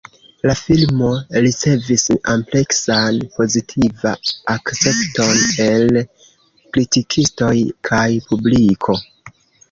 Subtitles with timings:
[0.49, 1.07] La filmo
[1.45, 4.13] ricevis ampleksan pozitiva
[4.53, 5.99] akcepton el
[6.77, 7.53] kritikistoj
[7.91, 8.97] kaj publiko.